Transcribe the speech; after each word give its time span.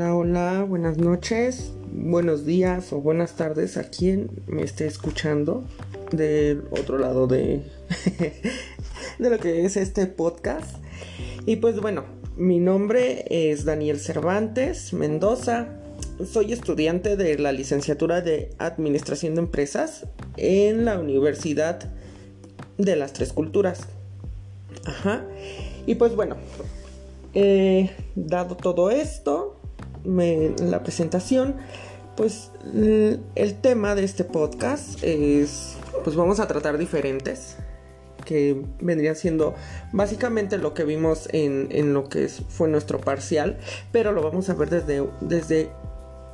Hola, 0.00 0.14
hola, 0.14 0.64
buenas 0.66 0.96
noches, 0.96 1.72
buenos 1.92 2.46
días 2.46 2.90
o 2.94 3.02
buenas 3.02 3.36
tardes 3.36 3.76
a 3.76 3.90
quien 3.90 4.30
me 4.46 4.62
esté 4.62 4.86
escuchando 4.86 5.62
del 6.10 6.64
otro 6.70 6.96
lado 6.96 7.26
de, 7.26 7.60
de 9.18 9.30
lo 9.30 9.38
que 9.38 9.66
es 9.66 9.76
este 9.76 10.06
podcast. 10.06 10.78
Y 11.44 11.56
pues 11.56 11.78
bueno, 11.80 12.06
mi 12.38 12.60
nombre 12.60 13.26
es 13.28 13.66
Daniel 13.66 14.00
Cervantes 14.00 14.94
Mendoza. 14.94 15.68
Soy 16.24 16.54
estudiante 16.54 17.18
de 17.18 17.38
la 17.38 17.52
licenciatura 17.52 18.22
de 18.22 18.54
Administración 18.56 19.34
de 19.34 19.42
Empresas 19.42 20.06
en 20.38 20.86
la 20.86 20.98
Universidad 20.98 21.92
de 22.78 22.96
las 22.96 23.12
Tres 23.12 23.34
Culturas. 23.34 23.80
Ajá. 24.86 25.26
Y 25.84 25.96
pues 25.96 26.16
bueno, 26.16 26.36
dado 28.14 28.56
todo 28.56 28.90
esto, 28.90 29.59
la 30.04 30.82
presentación, 30.82 31.56
pues 32.16 32.50
el 33.34 33.54
tema 33.60 33.94
de 33.94 34.04
este 34.04 34.24
podcast 34.24 35.02
es, 35.02 35.76
pues 36.04 36.16
vamos 36.16 36.40
a 36.40 36.46
tratar 36.46 36.78
diferentes, 36.78 37.56
que 38.24 38.62
vendría 38.80 39.14
siendo 39.14 39.54
básicamente 39.92 40.58
lo 40.58 40.74
que 40.74 40.84
vimos 40.84 41.28
en, 41.32 41.94
lo 41.94 42.08
que 42.08 42.28
fue 42.28 42.68
nuestro 42.68 43.00
parcial, 43.00 43.58
pero 43.92 44.12
lo 44.12 44.22
vamos 44.22 44.48
a 44.50 44.54
ver 44.54 44.70
desde, 44.70 45.06
desde 45.20 45.70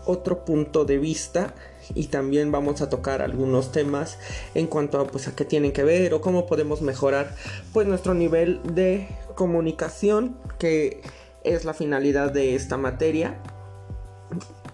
otro 0.07 0.45
punto 0.45 0.85
de 0.85 0.99
vista 0.99 1.55
y 1.95 2.07
también 2.07 2.53
vamos 2.53 2.81
a 2.81 2.89
tocar 2.89 3.23
algunos 3.23 3.73
temas 3.73 4.19
en 4.55 4.67
cuanto 4.67 5.01
a 5.01 5.07
pues 5.07 5.29
a 5.29 5.37
qué 5.37 5.45
tienen 5.45 5.73
que 5.73 5.85
ver 5.85 6.15
o 6.15 6.21
cómo 6.21 6.47
podemos 6.47 6.83
mejorar 6.83 7.35
pues 7.73 7.87
nuestro 7.87 8.15
nivel 8.15 8.61
de 8.75 9.09
comunicación 9.35 10.37
que 10.59 11.03
es 11.45 11.65
la 11.65 11.75
finalidad 11.75 12.33
de 12.33 12.55
esta 12.55 12.77
materia 12.77 13.41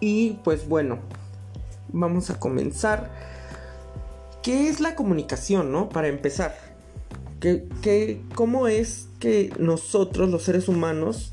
y 0.01 0.39
pues 0.45 0.69
bueno 0.69 0.99
vamos 1.93 2.31
a 2.31 2.39
comenzar 2.39 3.11
¿qué 4.43 4.69
es 4.69 4.81
la 4.81 4.95
comunicación 4.95 5.73
no? 5.73 5.89
para 5.89 6.09
empezar 6.09 6.55
¿Qué, 7.43 8.21
cómo 8.37 8.69
es 8.69 9.09
que 9.19 9.53
nosotros 9.59 10.31
los 10.31 10.45
seres 10.45 10.69
humanos 10.69 11.33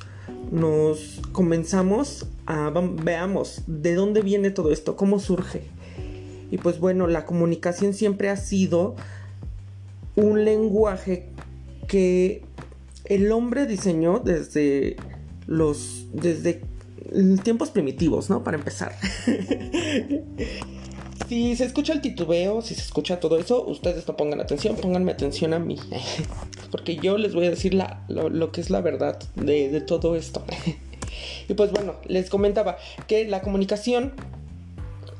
nos 0.51 1.21
comenzamos 1.33 2.25
a 2.47 2.71
veamos 3.03 3.61
de 3.67 3.93
dónde 3.93 4.21
viene 4.21 4.49
todo 4.49 4.71
esto, 4.71 4.95
cómo 4.95 5.19
surge. 5.19 5.61
Y 6.49 6.57
pues 6.57 6.79
bueno, 6.79 7.05
la 7.05 7.27
comunicación 7.27 7.93
siempre 7.93 8.29
ha 8.29 8.37
sido 8.37 8.95
un 10.15 10.45
lenguaje 10.45 11.29
que 11.87 12.43
el 13.05 13.31
hombre 13.31 13.67
diseñó 13.67 14.17
desde 14.17 14.95
los 15.45 16.07
desde 16.11 16.61
tiempos 17.43 17.69
primitivos, 17.69 18.29
¿no? 18.29 18.43
Para 18.43 18.57
empezar. 18.57 18.95
si 21.29 21.55
se 21.55 21.65
escucha 21.65 21.93
el 21.93 22.01
titubeo, 22.01 22.61
si 22.61 22.73
se 22.73 22.81
escucha 22.81 23.19
todo 23.19 23.37
eso, 23.37 23.63
ustedes 23.65 24.07
no 24.07 24.17
pongan 24.17 24.41
atención, 24.41 24.75
pónganme 24.75 25.11
atención 25.11 25.53
a 25.53 25.59
mí. 25.59 25.77
Porque 26.71 26.95
yo 26.95 27.17
les 27.17 27.35
voy 27.35 27.45
a 27.45 27.51
decir 27.51 27.77
lo, 28.07 28.51
que 28.51 28.61
es 28.61 28.69
la 28.69 28.81
verdad 28.81 29.19
de, 29.35 29.81
todo 29.81 30.15
esto. 30.15 30.43
y 31.49 31.53
pues 31.53 31.71
bueno, 31.71 31.95
les 32.07 32.29
comentaba 32.29 32.77
que 33.07 33.25
la 33.25 33.41
comunicación 33.41 34.13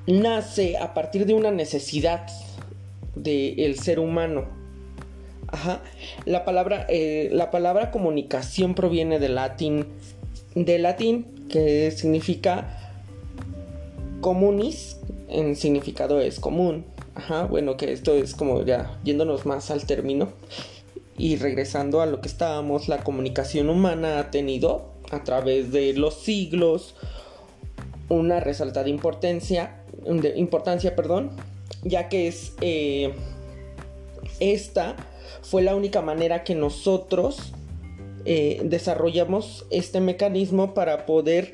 nace 0.08 0.78
a 0.78 0.94
partir 0.96 1.26
de 1.26 1.34
una 1.34 1.52
necesidad 1.52 2.28
del 3.16 3.78
ser 3.78 4.00
humano. 4.00 4.46
Ajá. 5.48 5.82
La 6.26 6.46
palabra, 6.46 6.86
eh, 6.90 7.30
la 7.32 7.52
palabra 7.52 7.92
comunicación 7.92 8.76
proviene 8.76 9.20
del 9.20 9.36
latín, 9.36 9.88
del 10.56 10.84
latín 10.84 11.39
que 11.50 11.92
significa 11.92 12.94
comunis, 14.22 14.98
en 15.28 15.56
significado 15.56 16.20
es 16.20 16.40
común. 16.40 16.86
Ajá, 17.16 17.46
bueno, 17.46 17.76
que 17.76 17.92
esto 17.92 18.14
es 18.14 18.34
como 18.34 18.64
ya 18.64 18.98
yéndonos 19.04 19.46
más 19.46 19.72
al 19.72 19.86
término 19.86 20.30
y 21.18 21.36
regresando 21.36 22.02
a 22.02 22.06
lo 22.06 22.22
que 22.22 22.30
estábamos, 22.30 22.88
la 22.88 23.04
comunicación 23.04 23.70
humana 23.70 24.20
ha 24.20 24.32
tenido 24.32 24.86
a 25.12 25.24
través 25.24 25.72
de 25.72 25.94
los 25.94 26.14
siglos 26.14 26.96
una 28.08 28.40
resaltada 28.40 28.88
importancia, 28.88 29.82
de 30.06 30.34
importancia, 30.38 30.96
perdón, 30.96 31.32
ya 31.84 32.08
que 32.08 32.28
es 32.28 32.54
eh, 32.62 33.14
esta 34.40 34.96
fue 35.42 35.62
la 35.62 35.76
única 35.76 36.02
manera 36.02 36.44
que 36.44 36.56
nosotros 36.56 37.54
eh, 38.26 38.62
desarrollamos 38.64 39.66
este 39.72 40.00
mecanismo 40.00 40.74
para 40.74 41.06
poder 41.06 41.54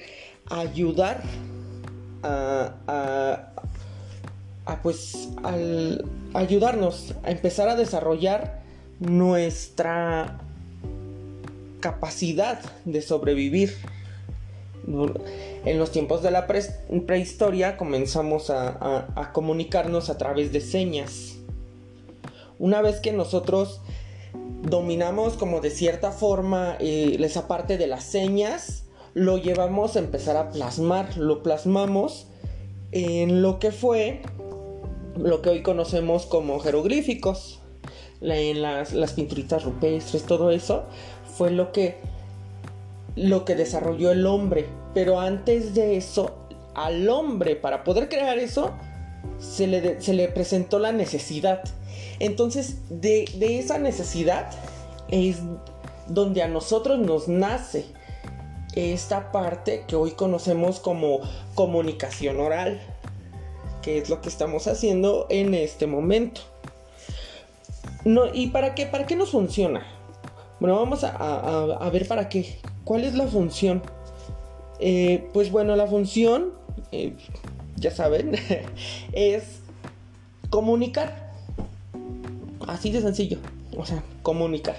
ayudar 0.50 1.22
a, 2.24 3.52
pues 4.82 5.30
al 5.44 6.06
ayudarnos 6.34 7.14
a 7.24 7.32
empezar 7.32 7.70
a 7.70 7.76
desarrollar 7.76 8.64
nuestra 9.00 10.40
capacidad 11.80 12.60
de 12.86 13.02
sobrevivir. 13.02 13.76
En 15.66 15.80
los 15.80 15.92
tiempos 15.92 16.22
de 16.22 16.30
la 16.30 16.46
prehistoria 16.46 17.78
comenzamos 17.78 18.50
a, 18.50 19.32
comunicarnos 19.34 20.10
a 20.10 20.18
través 20.18 20.52
de 20.52 20.62
señas. 20.62 21.38
Una 22.58 22.82
vez 22.82 23.00
que 23.02 23.12
nosotros 23.12 23.82
dominamos 24.70 25.34
como 25.34 25.62
de 25.62 25.70
cierta 25.70 26.12
forma 26.12 26.78
eh, 26.80 27.18
esa 27.20 27.48
parte 27.48 27.78
de 27.78 27.88
las 27.88 28.04
señas, 28.04 28.86
lo 29.14 29.38
llevamos 29.38 29.96
a 29.96 30.00
empezar 30.00 30.38
a 30.38 30.50
plasmar, 30.50 31.18
lo 31.18 31.44
plasmamos 31.44 32.28
en 32.92 33.42
lo 33.42 33.60
que 33.60 33.72
fue 33.72 34.22
lo 35.18 35.42
que 35.42 35.50
hoy 35.50 35.64
conocemos 35.64 36.26
como 36.26 36.60
jeroglíficos, 36.60 37.62
en 38.22 38.62
las, 38.62 38.94
las 38.94 39.14
pinturitas 39.14 39.64
rupestres, 39.64 40.24
todo 40.24 40.52
eso 40.52 40.84
fue 41.38 41.52
lo 41.52 41.72
que 41.72 41.98
lo 43.16 43.46
que 43.46 43.56
desarrolló 43.56 44.12
el 44.12 44.26
hombre. 44.26 44.66
Pero 44.94 45.20
antes 45.20 45.74
de 45.74 45.98
eso, 45.98 46.36
al 46.74 47.08
hombre, 47.10 47.56
para 47.56 47.84
poder 47.84 48.10
crear 48.10 48.38
eso, 48.38 48.74
se 49.40 49.68
le, 49.68 50.02
se 50.02 50.14
le 50.14 50.28
presentó 50.28 50.80
la 50.80 50.92
necesidad. 50.92 51.64
Entonces, 52.20 52.78
de, 52.90 53.26
esa 53.40 53.78
necesidad 53.78 54.50
es 55.10 55.38
donde 56.08 56.44
a 56.44 56.48
nosotros 56.48 57.00
nos 57.00 57.28
nace 57.28 57.86
esta 58.76 59.32
parte 59.32 59.86
que 59.88 59.96
hoy 59.96 60.12
conocemos 60.12 60.80
como 60.80 61.20
comunicación 61.56 62.40
oral, 62.40 62.82
que 63.82 63.98
es 63.98 64.10
lo 64.10 64.22
que 64.22 64.30
estamos 64.30 64.68
haciendo 64.68 65.28
en 65.30 65.54
este 65.54 65.88
momento. 65.88 66.42
No, 68.04 68.34
¿Y 68.34 68.48
para 68.48 68.76
qué? 68.76 68.86
¿Para 68.86 69.06
qué 69.06 69.16
nos 69.16 69.32
funciona? 69.32 69.86
Bueno, 70.60 70.76
vamos 70.78 71.04
a, 71.04 71.90
ver 71.92 72.08
para 72.08 72.30
qué. 72.30 72.60
¿Cuál 72.84 73.04
es 73.04 73.16
la 73.16 73.28
función? 73.28 73.82
Eh, 74.80 75.28
pues 75.34 75.52
bueno, 75.52 75.76
la 75.76 75.88
función, 75.88 76.54
eh, 76.92 77.16
ya 77.76 77.92
saben, 77.92 78.36
es 79.14 79.60
comunicar. 80.50 81.25
Así 82.68 82.92
de 82.92 83.02
sencillo. 83.02 83.38
O 83.78 83.86
sea, 83.86 84.04
comunicar. 84.24 84.76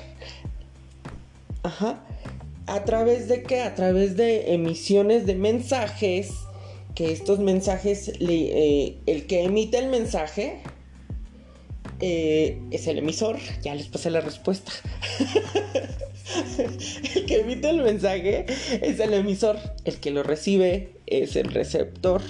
Ajá. 1.63 2.03
¿A 2.67 2.85
través 2.85 3.29
de 3.29 3.43
qué? 3.43 3.63
A 3.63 3.75
través 3.75 4.17
de 4.17 4.55
emisiones 4.55 5.27
de 5.27 5.35
mensajes. 5.35 6.31
Que 6.95 7.13
estos 7.13 7.41
mensajes, 7.41 8.13
eh, 8.21 8.99
el 9.05 9.27
que 9.27 9.45
emite 9.45 9.79
el 9.79 9.89
mensaje 9.89 10.63
eh, 12.01 12.59
es 12.71 12.87
el 12.87 12.99
emisor. 12.99 13.37
Ya 13.63 13.75
les 13.75 13.89
pasé 13.89 14.11
la 14.11 14.21
respuesta. 14.21 14.73
el 17.15 17.27
que 17.27 17.41
emite 17.41 17.69
el 17.69 17.83
mensaje 17.83 18.47
es 18.83 18.99
el 18.99 19.15
emisor. 19.15 19.59
El 19.85 19.97
que 19.99 20.11
lo 20.11 20.23
recibe 20.23 20.95
es 21.07 21.37
el 21.37 21.53
receptor. 21.53 22.23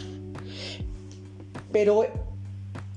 Pero 1.73 2.07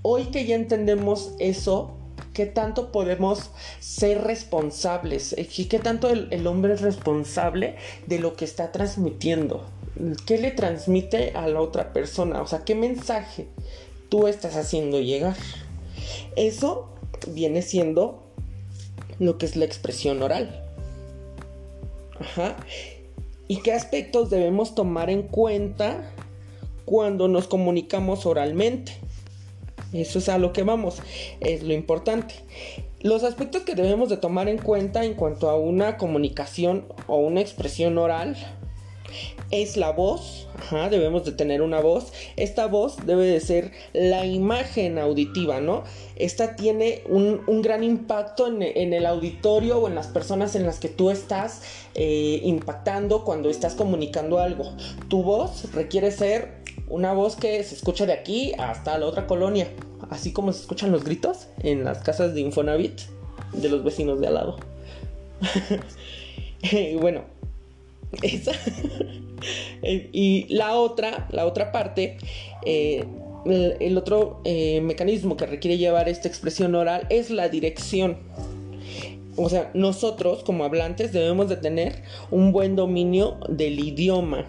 hoy 0.01 0.25
que 0.25 0.45
ya 0.45 0.55
entendemos 0.55 1.33
eso, 1.39 1.98
qué 2.39 2.45
tanto 2.45 2.93
podemos 2.93 3.49
ser 3.81 4.21
responsables 4.21 5.35
y 5.37 5.65
qué 5.65 5.77
tanto 5.77 6.09
el, 6.09 6.47
hombre 6.47 6.73
es 6.73 6.79
responsable 6.79 7.75
de 8.07 8.17
lo 8.17 8.37
que 8.37 8.45
está 8.45 8.71
transmitiendo. 8.71 9.65
¿Qué 10.25 10.37
le 10.37 10.51
transmite 10.51 11.33
a 11.35 11.49
la 11.49 11.59
otra 11.59 11.91
persona? 11.91 12.41
O 12.41 12.47
sea, 12.47 12.63
¿qué 12.63 12.75
mensaje 12.75 13.47
tú 14.07 14.27
estás 14.27 14.55
haciendo 14.55 15.01
llegar? 15.01 15.35
Eso 16.37 16.87
viene 17.27 17.61
siendo 17.61 18.23
lo 19.19 19.37
que 19.37 19.45
es 19.45 19.57
la 19.57 19.65
expresión 19.65 20.23
oral. 20.23 20.63
Ajá. 22.21 22.55
¿Y 23.49 23.57
qué 23.63 23.73
aspectos 23.73 24.29
debemos 24.29 24.75
tomar 24.75 25.09
en 25.09 25.23
cuenta 25.23 26.09
cuando 26.85 27.27
nos 27.27 27.49
comunicamos 27.49 28.25
oralmente? 28.25 28.93
Eso 29.93 30.19
es 30.19 30.29
a 30.29 30.37
lo 30.37 30.53
que 30.53 30.63
vamos, 30.63 31.01
es 31.39 31.63
lo 31.63 31.73
importante. 31.73 32.35
Los 33.01 33.23
aspectos 33.23 33.63
que 33.63 33.75
debemos 33.75 34.09
de 34.09 34.17
tomar 34.17 34.49
en 34.49 34.57
cuenta 34.57 35.05
en 35.05 35.13
cuanto 35.13 35.49
a 35.49 35.57
una 35.57 35.97
comunicación 35.97 36.85
o 37.07 37.17
una 37.17 37.41
expresión 37.41 37.97
oral 37.97 38.35
es 39.51 39.77
la 39.77 39.91
voz, 39.91 40.47
debemos 40.91 41.25
de 41.25 41.31
tener 41.31 41.61
una 41.61 41.79
voz. 41.79 42.11
Esta 42.35 42.67
voz 42.67 42.97
debe 43.05 43.25
de 43.25 43.39
ser 43.39 43.71
la 43.93 44.25
imagen 44.25 44.99
auditiva, 44.99 45.59
¿no? 45.59 45.83
Esta 46.15 46.55
tiene 46.55 47.03
un, 47.07 47.61
gran 47.61 47.83
impacto 47.83 48.47
en, 48.47 48.93
el 48.93 49.05
auditorio 49.05 49.79
o 49.79 49.87
en 49.87 49.95
las 49.95 50.07
personas 50.07 50.55
en 50.55 50.65
las 50.65 50.79
que 50.79 50.89
tú 50.89 51.09
estás 51.09 51.61
eh, 51.95 52.41
impactando 52.43 53.23
cuando 53.23 53.49
estás 53.49 53.73
comunicando 53.73 54.39
algo. 54.39 54.75
Tu 55.07 55.23
voz 55.23 55.71
requiere 55.73 56.11
ser 56.11 56.58
una 56.89 57.13
voz 57.13 57.35
que 57.35 57.63
se 57.63 57.75
escucha 57.75 58.05
de 58.05 58.13
aquí 58.13 58.53
hasta 58.57 58.97
la 58.97 59.05
otra 59.05 59.27
colonia, 59.27 59.67
así 60.09 60.33
como 60.33 60.51
se 60.51 60.61
escuchan 60.61 60.91
los 60.91 61.03
gritos 61.03 61.47
en 61.61 61.83
las 61.83 61.99
casas 61.99 62.33
de 62.33 62.41
Infonavit 62.41 62.99
de 63.53 63.69
los 63.69 63.83
vecinos 63.83 64.19
de 64.19 64.27
al 64.27 64.33
lado. 64.33 64.57
bueno, 66.99 67.23
esa. 68.21 68.51
y 69.83 70.45
la 70.53 70.75
otra, 70.75 71.27
la 71.31 71.45
otra 71.45 71.71
parte, 71.71 72.17
eh, 72.65 73.05
el, 73.45 73.97
otro 73.97 74.41
eh, 74.43 74.81
mecanismo 74.81 75.37
que 75.37 75.45
requiere 75.45 75.77
llevar 75.77 76.09
esta 76.09 76.27
expresión 76.27 76.75
oral 76.75 77.07
es 77.09 77.29
la 77.29 77.49
dirección. 77.49 78.17
O 79.35 79.47
sea, 79.49 79.71
nosotros 79.73 80.43
como 80.43 80.65
hablantes 80.65 81.13
debemos 81.13 81.47
de 81.47 81.55
tener 81.55 82.03
un 82.29 82.51
buen 82.51 82.75
dominio 82.75 83.37
del 83.47 83.79
idioma. 83.79 84.45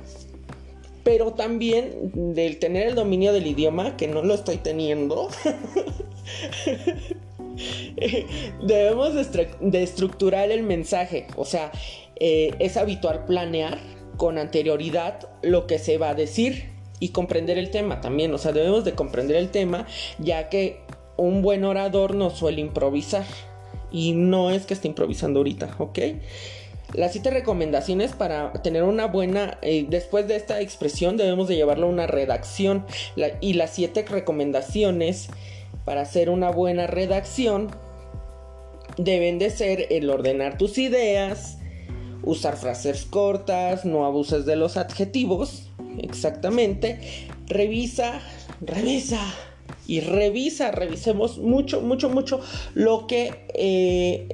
Pero 1.04 1.32
también 1.32 2.34
del 2.34 2.58
tener 2.58 2.88
el 2.88 2.94
dominio 2.94 3.32
del 3.32 3.46
idioma, 3.46 3.96
que 3.96 4.06
no 4.08 4.22
lo 4.22 4.34
estoy 4.34 4.58
teniendo. 4.58 5.28
debemos 8.62 9.14
de, 9.14 9.82
estructurar 9.82 10.50
el 10.50 10.62
mensaje. 10.62 11.26
O 11.36 11.44
sea, 11.44 11.72
eh, 12.16 12.54
es 12.58 12.76
habitual 12.76 13.24
planear 13.24 13.78
con 14.16 14.38
anterioridad 14.38 15.28
lo 15.42 15.66
que 15.66 15.78
se 15.78 15.98
va 15.98 16.10
a 16.10 16.14
decir 16.14 16.70
y 16.98 17.10
comprender 17.10 17.58
el 17.58 17.70
tema 17.70 18.00
también. 18.00 18.32
O 18.34 18.38
sea, 18.38 18.52
debemos 18.52 18.84
de 18.84 18.94
comprender 18.94 19.36
el 19.36 19.50
tema 19.50 19.86
ya 20.18 20.48
que 20.48 20.80
un 21.16 21.42
buen 21.42 21.64
orador 21.64 22.14
no 22.14 22.30
suele 22.30 22.60
improvisar. 22.60 23.24
Y 23.92 24.12
no 24.12 24.50
es 24.50 24.66
que 24.66 24.74
esté 24.74 24.86
improvisando 24.86 25.40
ahorita, 25.40 25.74
¿ok? 25.78 25.98
Las 26.94 27.12
siete 27.12 27.30
recomendaciones 27.30 28.12
para 28.12 28.52
tener 28.52 28.82
una 28.82 29.06
buena, 29.06 29.58
eh, 29.62 29.86
después 29.88 30.26
de 30.26 30.36
esta 30.36 30.60
expresión 30.60 31.16
debemos 31.16 31.46
de 31.46 31.56
llevarlo 31.56 31.86
a 31.86 31.90
una 31.90 32.06
redacción. 32.06 32.84
y 33.40 33.54
las 33.54 33.70
siete 33.70 34.04
recomendaciones 34.08 35.28
para 35.84 36.02
hacer 36.02 36.30
una 36.30 36.50
buena 36.50 36.86
redacción 36.86 37.68
deben 38.96 39.38
de 39.38 39.50
ser 39.50 39.86
el 39.90 40.10
ordenar 40.10 40.58
tus 40.58 40.78
ideas, 40.78 41.58
usar 42.22 42.56
frases 42.56 43.04
cortas, 43.04 43.84
no 43.84 44.04
abuses 44.04 44.44
de 44.44 44.56
los 44.56 44.76
adjetivos, 44.76 45.70
exactamente, 45.98 47.00
revisa, 47.46 48.20
revisa 48.60 49.20
y 49.86 50.00
revisa, 50.00 50.70
revisemos 50.70 51.38
mucho, 51.38 51.80
mucho, 51.80 52.10
mucho 52.10 52.40
lo 52.74 53.06
que 53.06 53.46
eh, 53.54 54.28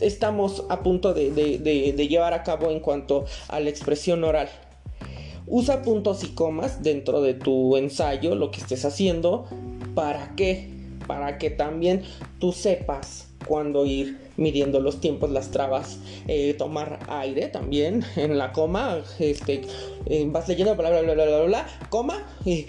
estamos 0.00 0.64
a 0.68 0.82
punto 0.82 1.14
de 1.14 2.08
llevar 2.08 2.34
a 2.34 2.42
cabo 2.42 2.70
en 2.70 2.80
cuanto 2.80 3.24
a 3.48 3.60
la 3.60 3.70
expresión 3.70 4.24
oral. 4.24 4.48
Usa 5.46 5.82
puntos 5.82 6.22
y 6.24 6.28
comas 6.28 6.82
dentro 6.82 7.20
de 7.20 7.34
tu 7.34 7.76
ensayo, 7.76 8.34
lo 8.34 8.50
que 8.50 8.60
estés 8.60 8.84
haciendo. 8.84 9.44
¿Para 9.94 10.34
qué? 10.36 10.70
Para 11.06 11.36
que 11.36 11.50
también 11.50 12.02
tú 12.38 12.52
sepas 12.52 13.28
cuándo 13.46 13.84
ir 13.84 14.18
midiendo 14.36 14.80
los 14.80 15.00
tiempos, 15.00 15.30
las 15.30 15.50
trabas, 15.50 15.98
eh, 16.28 16.54
tomar 16.54 17.00
aire 17.08 17.48
también 17.48 18.04
en 18.16 18.38
la 18.38 18.52
coma, 18.52 19.02
este, 19.18 19.62
eh, 20.06 20.24
vas 20.28 20.48
leyendo 20.48 20.76
bla 20.76 20.90
bla 20.90 21.02
bla 21.02 21.14
bla 21.14 21.24
bla 21.24 21.42
bla, 21.42 21.66
coma 21.90 22.24
y 22.44 22.66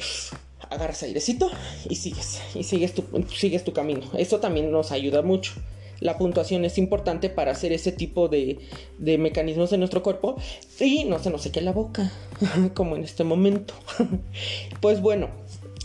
agarras 0.70 1.04
airecito 1.04 1.50
y 1.88 1.96
sigues, 1.96 2.42
y 2.56 2.64
sigues 2.64 2.94
tu, 2.94 3.04
sigues 3.34 3.64
tu 3.64 3.72
camino. 3.72 4.02
Eso 4.18 4.40
también 4.40 4.72
nos 4.72 4.92
ayuda 4.92 5.22
mucho. 5.22 5.54
La 6.04 6.18
puntuación 6.18 6.66
es 6.66 6.78
importante 6.78 7.30
para 7.30 7.54
hacer 7.54 7.72
ese 7.72 7.94
tipo 7.94 8.28
de, 8.28 8.60
de 8.98 9.18
mecanismos 9.18 9.72
en 9.72 9.80
nuestro 9.80 10.04
cuerpo 10.04 10.36
y 10.78 11.06
no 11.06 11.18
se 11.18 11.30
nos 11.30 11.44
seque 11.44 11.62
la 11.62 11.72
boca, 11.72 12.12
como 12.74 12.98
en 12.98 13.06
este 13.06 13.24
momento. 13.24 13.74
pues 14.82 15.00
bueno, 15.00 15.30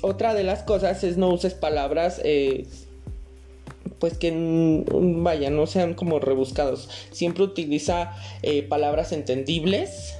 otra 0.02 0.34
de 0.34 0.42
las 0.42 0.64
cosas 0.64 1.04
es 1.04 1.18
no 1.18 1.28
uses 1.28 1.54
palabras 1.54 2.20
eh, 2.24 2.66
pues 4.00 4.18
que 4.18 4.32
mm, 4.32 5.22
vaya, 5.22 5.50
no 5.50 5.68
sean 5.68 5.94
como 5.94 6.18
rebuscados. 6.18 6.88
Siempre 7.12 7.44
utiliza 7.44 8.16
eh, 8.42 8.64
palabras 8.64 9.12
entendibles 9.12 10.16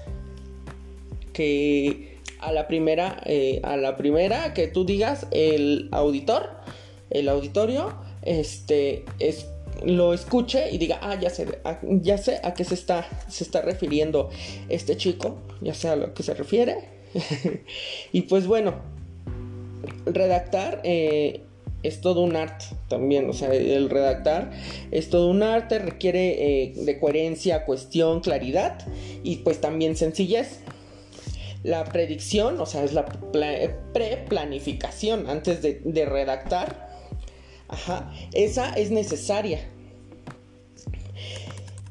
que 1.33 2.19
a 2.39 2.53
la 2.53 2.69
primera, 2.69 3.21
eh, 3.27 3.61
a 3.65 3.77
la 3.77 3.97
primera 3.97 4.55
que 4.55 4.69
tú 4.69 4.85
digas 4.85 5.27
el 5.33 5.89
auditor, 5.91 6.51
el 7.11 7.29
auditorio, 7.29 7.95
este 8.23 9.05
es 9.19 9.47
lo 9.85 10.15
escuche 10.15 10.71
y 10.71 10.79
diga, 10.79 10.99
ah, 11.03 11.19
ya 11.21 11.31
sé, 11.31 11.47
ya 11.83 12.19
sé 12.19 12.41
a 12.43 12.55
qué 12.55 12.65
se 12.65 12.75
está, 12.75 13.07
se 13.29 13.45
está 13.45 13.63
refiriendo 13.63 14.31
este 14.69 14.97
chico, 14.97 15.39
ya 15.61 15.75
sé 15.75 15.89
a 15.89 15.97
lo 15.97 16.15
que 16.15 16.23
se 16.23 16.35
refiere. 16.35 16.99
y 18.13 18.23
pues 18.23 18.47
bueno, 18.47 18.75
redactar 20.07 20.81
eh, 20.85 21.43
es 21.83 22.01
todo 22.01 22.23
un 22.23 22.37
arte 22.37 22.67
también, 22.89 23.29
o 23.31 23.33
sea, 23.33 23.53
el 23.53 23.89
redactar 23.89 24.51
es 24.91 25.11
todo 25.11 25.29
un 25.31 25.43
arte, 25.43 25.79
requiere 25.79 26.63
eh, 26.63 26.73
de 26.75 26.99
coherencia, 26.99 27.65
cuestión, 27.65 28.21
claridad 28.21 28.79
y 29.23 29.37
pues 29.37 29.61
también 29.61 29.97
sencillez. 29.97 30.61
La 31.65 31.85
predicción, 31.85 32.61
o 32.61 32.67
sea, 32.67 32.85
es 32.85 32.93
la 32.93 33.05
pre-planificación 33.93 35.29
antes 35.29 35.61
de 35.61 36.05
redactar. 36.07 36.88
Ajá, 37.69 38.13
esa 38.33 38.73
es 38.73 38.91
necesaria. 38.91 39.61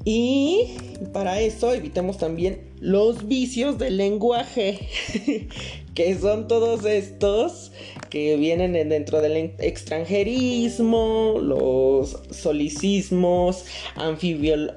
Y 0.09 0.77
para 1.11 1.41
eso 1.41 1.73
evitemos 1.73 2.17
también 2.17 2.71
los 2.79 3.27
vicios 3.27 3.77
del 3.77 3.97
lenguaje, 3.97 4.87
que 5.95 6.17
son 6.17 6.47
todos 6.47 6.85
estos 6.85 7.73
que 8.09 8.37
vienen 8.37 8.71
dentro 8.87 9.21
del 9.21 9.53
extranjerismo, 9.59 11.39
los 11.41 12.19
solicismos, 12.31 13.65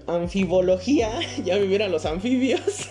anfibología, 0.09 1.21
ya 1.45 1.59
me 1.59 1.66
vieron 1.66 1.92
los 1.92 2.07
anfibios, 2.07 2.88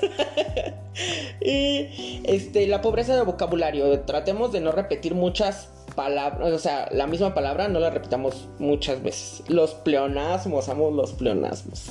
y 1.41 2.21
este, 2.23 2.67
la 2.67 2.81
pobreza 2.81 3.17
de 3.17 3.23
vocabulario. 3.23 3.99
Tratemos 4.01 4.53
de 4.53 4.61
no 4.61 4.71
repetir 4.71 5.13
muchas 5.13 5.67
palabras, 5.99 6.53
o 6.53 6.59
sea, 6.59 6.87
la 6.93 7.07
misma 7.07 7.33
palabra 7.33 7.67
no 7.67 7.81
la 7.81 7.89
repitamos 7.89 8.47
muchas 8.57 9.03
veces. 9.03 9.43
Los 9.49 9.73
pleonasmos, 9.73 10.69
amo 10.69 10.91
los 10.91 11.11
pleonasmos. 11.11 11.87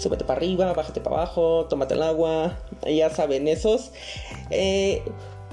Súbete 0.00 0.24
para 0.24 0.38
arriba, 0.38 0.72
bájate 0.72 1.00
para 1.00 1.18
abajo, 1.18 1.66
tómate 1.70 1.94
el 1.94 2.02
agua, 2.02 2.58
ya 2.84 3.08
saben 3.10 3.46
esos. 3.46 3.92
Eh, 4.50 5.04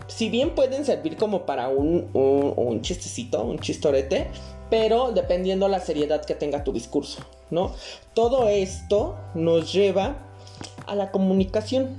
si 0.08 0.32
bien 0.32 0.56
pueden 0.56 0.86
servir 0.86 1.18
como 1.18 1.46
para 1.46 1.70
un, 1.70 2.10
un, 2.16 2.82
chistecito, 2.82 3.44
un 3.44 3.60
chistorete, 3.60 4.26
pero 4.72 5.12
dependiendo 5.12 5.68
la 5.68 5.80
seriedad 5.80 6.26
que 6.26 6.34
tenga 6.34 6.64
tu 6.64 6.74
discurso, 6.74 7.22
¿no? 7.52 7.76
Todo 8.16 8.50
esto 8.50 9.18
nos 9.36 9.72
lleva 9.72 10.16
a 10.88 10.96
la 10.96 11.12
comunicación. 11.12 11.96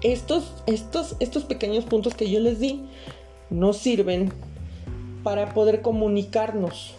Estos, 0.00 0.52
estos, 0.66 1.16
estos 1.18 1.42
pequeños 1.42 1.86
puntos 1.86 2.14
que 2.14 2.30
yo 2.30 2.38
les 2.38 2.60
di 2.60 2.88
nos 3.50 3.78
sirven 3.78 4.32
para 5.22 5.54
poder 5.54 5.82
comunicarnos, 5.82 6.94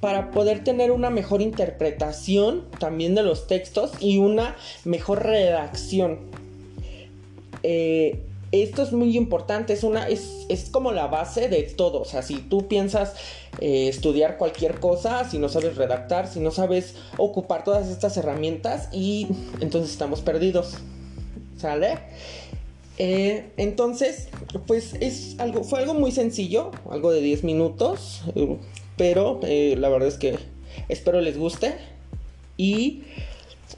para 0.00 0.30
poder 0.30 0.62
tener 0.64 0.90
una 0.90 1.10
mejor 1.10 1.42
interpretación 1.42 2.64
también 2.78 3.14
de 3.14 3.22
los 3.22 3.46
textos 3.46 3.92
y 4.00 4.18
una 4.18 4.56
mejor 4.84 5.24
redacción. 5.24 6.18
Eh, 7.62 8.20
esto 8.62 8.82
es 8.82 8.92
muy 8.92 9.16
importante, 9.16 9.72
es, 9.72 9.82
una, 9.82 10.06
es, 10.08 10.68
como 10.70 10.92
la 10.92 11.08
base 11.08 11.48
de 11.48 11.62
todo. 11.62 12.02
O 12.02 12.04
sea, 12.04 12.22
si 12.22 12.36
tú 12.36 12.68
piensas 12.68 13.14
eh, 13.60 13.88
estudiar 13.88 14.38
cualquier 14.38 14.78
cosa, 14.78 15.28
si 15.28 15.38
no 15.38 15.48
sabes 15.48 15.76
redactar, 15.76 16.28
si 16.28 16.38
no 16.38 16.50
sabes 16.50 16.94
ocupar 17.16 17.64
todas 17.64 17.88
estas 17.88 18.16
herramientas, 18.16 18.88
y 18.92 19.26
entonces 19.60 19.90
estamos 19.90 20.20
perdidos. 20.20 20.74
¿Sale? 21.56 21.98
Eh, 22.98 23.50
entonces, 23.56 24.28
pues 24.66 24.94
es 25.00 25.36
algo, 25.38 25.64
fue 25.64 25.80
algo 25.80 25.94
muy 25.94 26.12
sencillo, 26.12 26.70
algo 26.90 27.10
de 27.10 27.20
10 27.20 27.44
minutos, 27.44 28.22
pero 28.96 29.40
la 29.42 29.88
verdad 29.88 30.08
es 30.08 30.18
que 30.18 30.38
espero 30.88 31.20
les 31.20 31.38
guste. 31.38 31.74
Y 32.56 33.02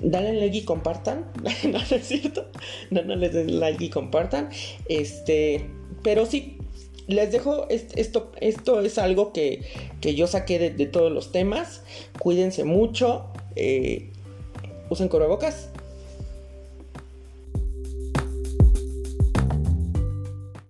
dale 0.01 0.35
like 0.35 0.59
y 0.59 0.63
compartan. 0.63 1.27
no, 1.65 1.79
no 1.79 1.97
es 1.97 2.07
cierto. 2.07 2.47
No, 2.91 3.03
no 3.03 3.17
les 3.17 3.33
den 3.33 3.59
like 3.61 3.85
y 3.85 3.91
compartan. 3.91 4.51
Este, 4.89 5.67
pero 6.03 6.27
sí, 6.27 6.59
les 7.07 7.31
dejo 7.33 7.69
esto, 7.69 8.33
esto 8.41 8.81
es 8.81 8.99
algo 8.99 9.33
que, 9.33 9.63
que 10.01 10.15
yo 10.15 10.27
saqué 10.27 10.59
de, 10.71 10.87
todos 10.87 11.13
los 11.13 11.33
temas. 11.33 11.83
Cuídense 12.19 12.65
mucho. 12.65 13.27
Eh, 13.55 14.11
usen 14.91 15.09
cubrebocas. 15.09 15.71